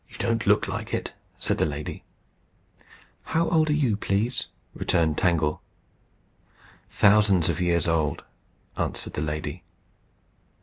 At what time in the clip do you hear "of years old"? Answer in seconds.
7.49-8.23